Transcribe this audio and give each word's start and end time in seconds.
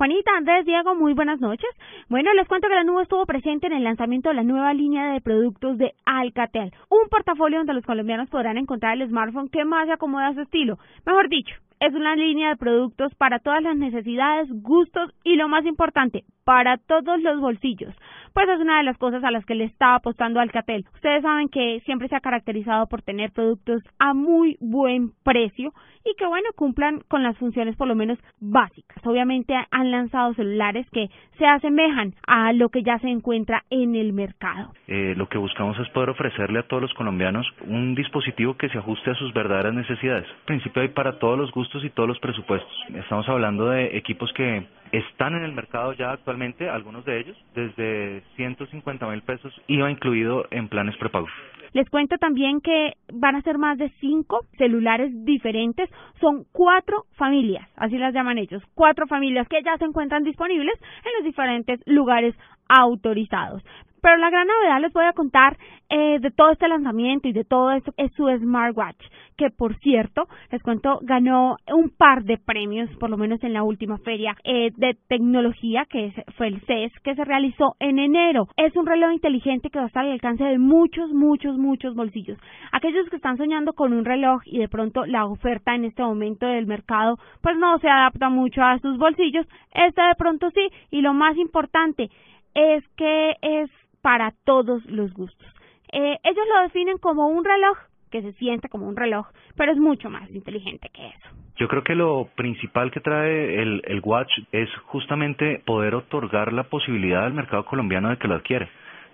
Juanita, 0.00 0.30
Andrés, 0.34 0.64
Diego, 0.64 0.94
muy 0.94 1.12
buenas 1.12 1.40
noches. 1.40 1.68
Bueno, 2.08 2.32
les 2.32 2.48
cuento 2.48 2.68
que 2.68 2.74
la 2.74 2.84
nube 2.84 3.02
estuvo 3.02 3.26
presente 3.26 3.66
en 3.66 3.74
el 3.74 3.84
lanzamiento 3.84 4.30
de 4.30 4.36
la 4.36 4.42
nueva 4.42 4.72
línea 4.72 5.12
de 5.12 5.20
productos 5.20 5.76
de 5.76 5.92
Alcatel, 6.06 6.72
un 6.88 7.10
portafolio 7.10 7.58
donde 7.58 7.74
los 7.74 7.84
colombianos 7.84 8.30
podrán 8.30 8.56
encontrar 8.56 8.94
el 8.94 9.06
smartphone 9.06 9.50
que 9.50 9.66
más 9.66 9.88
se 9.88 9.92
acomoda 9.92 10.28
a 10.28 10.32
su 10.32 10.40
estilo. 10.40 10.78
Mejor 11.04 11.28
dicho, 11.28 11.54
es 11.80 11.92
una 11.92 12.16
línea 12.16 12.48
de 12.48 12.56
productos 12.56 13.14
para 13.16 13.40
todas 13.40 13.62
las 13.62 13.76
necesidades, 13.76 14.48
gustos 14.50 15.12
y 15.22 15.36
lo 15.36 15.48
más 15.48 15.66
importante, 15.66 16.24
para 16.50 16.78
todos 16.78 17.22
los 17.22 17.40
bolsillos. 17.40 17.94
Pues 18.34 18.48
es 18.48 18.58
una 18.58 18.78
de 18.78 18.82
las 18.82 18.98
cosas 18.98 19.22
a 19.22 19.30
las 19.30 19.44
que 19.44 19.54
le 19.54 19.62
está 19.62 19.94
apostando 19.94 20.40
Alcatel. 20.40 20.84
Ustedes 20.94 21.22
saben 21.22 21.48
que 21.48 21.80
siempre 21.84 22.08
se 22.08 22.16
ha 22.16 22.20
caracterizado 22.20 22.88
por 22.88 23.02
tener 23.02 23.30
productos 23.30 23.84
a 24.00 24.14
muy 24.14 24.56
buen 24.60 25.12
precio 25.22 25.72
y 26.04 26.16
que 26.16 26.26
bueno, 26.26 26.48
cumplan 26.56 27.02
con 27.06 27.22
las 27.22 27.38
funciones 27.38 27.76
por 27.76 27.86
lo 27.86 27.94
menos 27.94 28.18
básicas. 28.40 28.98
Obviamente 29.06 29.54
han 29.70 29.92
lanzado 29.92 30.34
celulares 30.34 30.88
que 30.90 31.08
se 31.38 31.46
asemejan 31.46 32.14
a 32.26 32.52
lo 32.52 32.70
que 32.70 32.82
ya 32.82 32.98
se 32.98 33.08
encuentra 33.08 33.62
en 33.70 33.94
el 33.94 34.12
mercado. 34.12 34.72
Eh, 34.88 35.14
lo 35.16 35.28
que 35.28 35.38
buscamos 35.38 35.78
es 35.78 35.88
poder 35.90 36.10
ofrecerle 36.10 36.58
a 36.58 36.66
todos 36.66 36.82
los 36.82 36.94
colombianos 36.94 37.46
un 37.68 37.94
dispositivo 37.94 38.56
que 38.56 38.68
se 38.70 38.78
ajuste 38.78 39.12
a 39.12 39.14
sus 39.14 39.32
verdaderas 39.32 39.74
necesidades. 39.74 40.26
En 40.40 40.46
principio 40.46 40.82
hay 40.82 40.88
para 40.88 41.20
todos 41.20 41.38
los 41.38 41.52
gustos 41.52 41.84
y 41.84 41.90
todos 41.90 42.08
los 42.08 42.18
presupuestos. 42.18 42.72
Estamos 42.92 43.28
hablando 43.28 43.68
de 43.68 43.96
equipos 43.96 44.32
que 44.32 44.66
están 44.92 45.34
en 45.34 45.44
el 45.44 45.52
mercado 45.52 45.92
ya 45.92 46.12
actualmente, 46.12 46.68
algunos 46.68 47.04
de 47.04 47.20
ellos, 47.20 47.36
desde 47.54 48.22
150 48.36 49.06
mil 49.06 49.22
pesos, 49.22 49.52
IVA 49.66 49.90
incluido 49.90 50.46
en 50.50 50.68
planes 50.68 50.96
prepagos. 50.96 51.30
Les 51.72 51.88
cuento 51.88 52.18
también 52.18 52.60
que 52.60 52.94
van 53.12 53.36
a 53.36 53.42
ser 53.42 53.56
más 53.56 53.78
de 53.78 53.90
cinco 54.00 54.40
celulares 54.58 55.12
diferentes. 55.24 55.88
Son 56.20 56.44
cuatro 56.50 57.04
familias, 57.16 57.68
así 57.76 57.96
las 57.96 58.12
llaman 58.12 58.38
ellos, 58.38 58.62
cuatro 58.74 59.06
familias 59.06 59.46
que 59.48 59.62
ya 59.62 59.76
se 59.78 59.84
encuentran 59.84 60.24
disponibles 60.24 60.74
en 61.04 61.12
los 61.18 61.24
diferentes 61.24 61.80
lugares 61.86 62.34
autorizados. 62.68 63.62
Pero 64.02 64.16
la 64.16 64.30
gran 64.30 64.48
novedad 64.48 64.80
les 64.80 64.92
voy 64.92 65.04
a 65.04 65.12
contar 65.12 65.56
eh, 65.90 66.18
de 66.20 66.30
todo 66.30 66.50
este 66.50 66.68
lanzamiento 66.68 67.28
y 67.28 67.32
de 67.32 67.44
todo 67.44 67.70
esto 67.72 67.92
es 67.96 68.12
su 68.14 68.28
smartwatch, 68.28 69.04
que 69.40 69.48
por 69.48 69.74
cierto, 69.78 70.28
les 70.52 70.62
cuento, 70.62 70.98
ganó 71.00 71.56
un 71.72 71.88
par 71.88 72.24
de 72.24 72.36
premios, 72.36 72.90
por 72.98 73.08
lo 73.08 73.16
menos 73.16 73.42
en 73.42 73.54
la 73.54 73.62
última 73.62 73.96
feria 73.96 74.36
eh, 74.44 74.70
de 74.76 74.98
tecnología, 75.08 75.86
que 75.86 76.12
fue 76.36 76.48
el 76.48 76.60
CES, 76.66 76.92
que 77.02 77.14
se 77.14 77.24
realizó 77.24 77.74
en 77.80 77.98
enero. 77.98 78.48
Es 78.58 78.76
un 78.76 78.84
reloj 78.84 79.12
inteligente 79.12 79.70
que 79.70 79.78
va 79.78 79.86
a 79.86 79.88
estar 79.88 80.04
al 80.04 80.12
alcance 80.12 80.44
de 80.44 80.58
muchos, 80.58 81.10
muchos, 81.14 81.56
muchos 81.56 81.94
bolsillos. 81.94 82.36
Aquellos 82.70 83.08
que 83.08 83.16
están 83.16 83.38
soñando 83.38 83.72
con 83.72 83.94
un 83.94 84.04
reloj 84.04 84.42
y 84.44 84.58
de 84.58 84.68
pronto 84.68 85.06
la 85.06 85.24
oferta 85.24 85.74
en 85.74 85.86
este 85.86 86.02
momento 86.02 86.46
del 86.46 86.66
mercado, 86.66 87.16
pues 87.40 87.56
no 87.56 87.78
se 87.78 87.88
adapta 87.88 88.28
mucho 88.28 88.62
a 88.62 88.78
sus 88.80 88.98
bolsillos, 88.98 89.46
este 89.72 90.02
de 90.02 90.14
pronto 90.18 90.50
sí, 90.50 90.68
y 90.90 91.00
lo 91.00 91.14
más 91.14 91.34
importante 91.38 92.10
es 92.52 92.86
que 92.98 93.36
es 93.40 93.70
para 94.02 94.34
todos 94.44 94.84
los 94.84 95.14
gustos. 95.14 95.48
Eh, 95.92 96.18
ellos 96.24 96.44
lo 96.54 96.62
definen 96.64 96.98
como 96.98 97.28
un 97.28 97.42
reloj 97.42 97.89
que 98.10 98.22
se 98.22 98.32
siente 98.34 98.68
como 98.68 98.86
un 98.86 98.96
reloj, 98.96 99.26
pero 99.56 99.72
es 99.72 99.78
mucho 99.78 100.10
más 100.10 100.30
inteligente 100.30 100.90
que 100.92 101.06
eso. 101.08 101.28
Yo 101.56 101.68
creo 101.68 101.84
que 101.84 101.94
lo 101.94 102.28
principal 102.36 102.90
que 102.90 103.00
trae 103.00 103.62
el, 103.62 103.82
el 103.86 104.00
Watch 104.02 104.32
es 104.52 104.68
justamente 104.86 105.62
poder 105.64 105.94
otorgar 105.94 106.52
la 106.52 106.64
posibilidad 106.64 107.24
al 107.24 107.34
mercado 107.34 107.64
colombiano 107.64 108.10
de 108.10 108.16
que 108.16 108.28
lo 108.28 108.34
adquiere. 108.34 108.68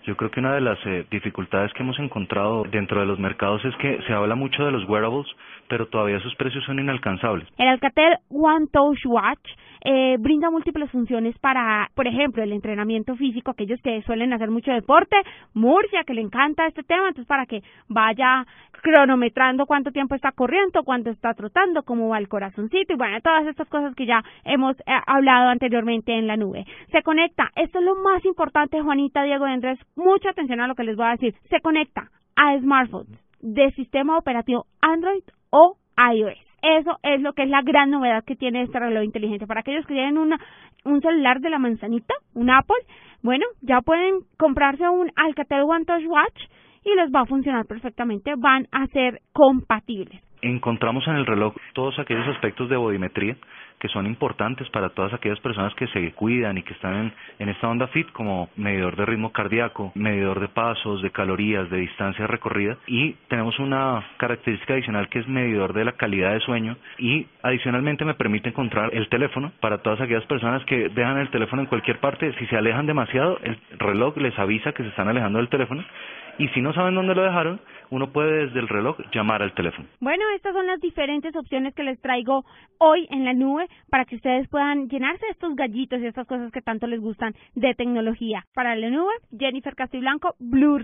Yo 0.06 0.16
creo 0.16 0.30
que 0.30 0.38
una 0.38 0.54
de 0.54 0.60
las 0.60 0.78
eh, 0.86 1.04
dificultades 1.10 1.72
que 1.72 1.82
hemos 1.82 1.98
encontrado 1.98 2.62
dentro 2.70 3.00
de 3.00 3.06
los 3.06 3.18
mercados 3.18 3.64
es 3.64 3.74
que 3.76 4.00
se 4.06 4.12
habla 4.12 4.36
mucho 4.36 4.64
de 4.64 4.70
los 4.70 4.88
wearables, 4.88 5.26
pero 5.68 5.88
todavía 5.88 6.20
sus 6.20 6.34
precios 6.36 6.62
son 6.64 6.78
inalcanzables. 6.78 7.48
El 7.58 7.66
Alcatel 7.66 8.16
One 8.30 8.68
Touch 8.72 9.04
Watch 9.04 9.50
eh, 9.88 10.16
brinda 10.18 10.50
múltiples 10.50 10.90
funciones 10.90 11.38
para, 11.38 11.88
por 11.94 12.08
ejemplo, 12.08 12.42
el 12.42 12.52
entrenamiento 12.52 13.14
físico, 13.14 13.52
aquellos 13.52 13.80
que 13.82 14.02
suelen 14.02 14.32
hacer 14.32 14.50
mucho 14.50 14.72
deporte, 14.72 15.14
Murcia, 15.54 16.02
que 16.04 16.12
le 16.12 16.22
encanta 16.22 16.66
este 16.66 16.82
tema, 16.82 17.06
entonces 17.06 17.28
para 17.28 17.46
que 17.46 17.62
vaya 17.88 18.44
cronometrando 18.82 19.64
cuánto 19.64 19.92
tiempo 19.92 20.16
está 20.16 20.32
corriendo, 20.32 20.82
cuánto 20.82 21.10
está 21.10 21.34
trotando, 21.34 21.84
cómo 21.84 22.08
va 22.08 22.18
el 22.18 22.26
corazoncito 22.26 22.94
y 22.94 22.96
bueno, 22.96 23.20
todas 23.20 23.46
estas 23.46 23.68
cosas 23.68 23.94
que 23.94 24.06
ya 24.06 24.24
hemos 24.44 24.76
eh, 24.80 24.84
hablado 25.06 25.50
anteriormente 25.50 26.12
en 26.18 26.26
la 26.26 26.36
nube. 26.36 26.66
Se 26.90 27.02
conecta, 27.04 27.52
esto 27.54 27.78
es 27.78 27.84
lo 27.84 27.94
más 27.94 28.24
importante, 28.24 28.82
Juanita, 28.82 29.22
Diego 29.22 29.44
Andrés, 29.44 29.78
mucha 29.94 30.30
atención 30.30 30.60
a 30.60 30.66
lo 30.66 30.74
que 30.74 30.82
les 30.82 30.96
voy 30.96 31.06
a 31.06 31.10
decir, 31.10 31.34
se 31.48 31.60
conecta 31.60 32.10
a 32.34 32.58
smartphones 32.58 33.20
de 33.40 33.70
sistema 33.76 34.18
operativo 34.18 34.66
Android 34.80 35.22
o 35.50 35.76
iOS. 36.12 36.45
Eso 36.62 36.98
es 37.02 37.20
lo 37.20 37.32
que 37.32 37.42
es 37.42 37.48
la 37.48 37.62
gran 37.62 37.90
novedad 37.90 38.24
que 38.24 38.36
tiene 38.36 38.62
este 38.62 38.78
reloj 38.78 39.04
inteligente. 39.04 39.46
Para 39.46 39.60
aquellos 39.60 39.86
que 39.86 39.94
tienen 39.94 40.18
una, 40.18 40.38
un 40.84 41.00
celular 41.00 41.40
de 41.40 41.50
la 41.50 41.58
manzanita, 41.58 42.14
un 42.34 42.50
Apple, 42.50 42.76
bueno, 43.22 43.44
ya 43.60 43.80
pueden 43.80 44.20
comprarse 44.36 44.88
un 44.88 45.10
Alcatel 45.16 45.62
One 45.62 45.84
Touch 45.84 46.06
Watch 46.06 46.42
y 46.84 46.94
les 46.94 47.12
va 47.12 47.22
a 47.22 47.26
funcionar 47.26 47.66
perfectamente, 47.66 48.34
van 48.36 48.66
a 48.72 48.86
ser 48.88 49.20
compatibles. 49.32 50.22
Encontramos 50.42 51.06
en 51.08 51.16
el 51.16 51.26
reloj 51.26 51.54
todos 51.74 51.98
aquellos 51.98 52.26
aspectos 52.28 52.68
de 52.68 52.76
bodimetría 52.76 53.36
que 53.86 53.92
son 53.92 54.06
importantes 54.06 54.68
para 54.70 54.88
todas 54.88 55.12
aquellas 55.12 55.38
personas 55.40 55.72
que 55.74 55.86
se 55.88 56.12
cuidan 56.12 56.58
y 56.58 56.62
que 56.62 56.72
están 56.72 56.94
en, 56.94 57.12
en, 57.38 57.48
esta 57.48 57.68
onda 57.68 57.86
fit 57.88 58.10
como 58.10 58.48
medidor 58.56 58.96
de 58.96 59.06
ritmo 59.06 59.30
cardíaco, 59.30 59.92
medidor 59.94 60.40
de 60.40 60.48
pasos, 60.48 61.02
de 61.02 61.10
calorías, 61.10 61.70
de 61.70 61.78
distancia 61.78 62.26
recorrida. 62.26 62.76
Y 62.88 63.12
tenemos 63.28 63.56
una 63.60 64.04
característica 64.16 64.74
adicional 64.74 65.08
que 65.08 65.20
es 65.20 65.28
medidor 65.28 65.72
de 65.72 65.84
la 65.84 65.92
calidad 65.92 66.32
de 66.32 66.40
sueño. 66.40 66.76
Y 66.98 67.26
adicionalmente 67.42 68.04
me 68.04 68.14
permite 68.14 68.48
encontrar 68.48 68.92
el 68.92 69.08
teléfono 69.08 69.52
para 69.60 69.78
todas 69.78 70.00
aquellas 70.00 70.26
personas 70.26 70.64
que 70.64 70.88
dejan 70.88 71.18
el 71.18 71.30
teléfono 71.30 71.62
en 71.62 71.68
cualquier 71.68 72.00
parte, 72.00 72.32
si 72.38 72.46
se 72.46 72.56
alejan 72.56 72.86
demasiado 72.86 73.38
el 73.42 73.56
reloj 73.78 74.16
les 74.16 74.36
avisa 74.38 74.72
que 74.72 74.82
se 74.82 74.88
están 74.88 75.08
alejando 75.08 75.38
del 75.38 75.48
teléfono 75.48 75.84
y 76.38 76.48
si 76.48 76.60
no 76.60 76.72
saben 76.72 76.94
dónde 76.94 77.14
lo 77.14 77.22
dejaron, 77.22 77.60
uno 77.90 78.12
puede 78.12 78.46
desde 78.46 78.60
el 78.60 78.68
reloj 78.68 78.96
llamar 79.12 79.42
al 79.42 79.54
teléfono. 79.54 79.88
Bueno, 80.00 80.24
estas 80.34 80.52
son 80.54 80.66
las 80.66 80.80
diferentes 80.80 81.34
opciones 81.36 81.74
que 81.74 81.84
les 81.84 82.00
traigo 82.00 82.44
hoy 82.78 83.06
en 83.10 83.24
la 83.24 83.32
nube 83.32 83.66
para 83.90 84.04
que 84.04 84.16
ustedes 84.16 84.48
puedan 84.48 84.88
llenarse 84.88 85.24
estos 85.30 85.54
gallitos 85.54 86.00
y 86.00 86.06
estas 86.06 86.26
cosas 86.26 86.50
que 86.52 86.62
tanto 86.62 86.86
les 86.86 87.00
gustan 87.00 87.34
de 87.54 87.74
tecnología. 87.74 88.44
Para 88.54 88.74
la 88.76 88.90
nube, 88.90 89.12
Jennifer 89.38 89.74
Castiblanco, 89.74 90.34
Blue 90.38 90.78